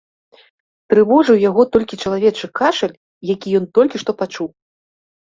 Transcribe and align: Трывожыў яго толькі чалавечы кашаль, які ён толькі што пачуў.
Трывожыў 0.93 1.35
яго 1.49 1.65
толькі 1.75 1.99
чалавечы 2.05 2.45
кашаль, 2.59 2.95
які 3.33 3.47
ён 3.59 3.67
толькі 3.79 4.01
што 4.05 4.11
пачуў. 4.23 4.47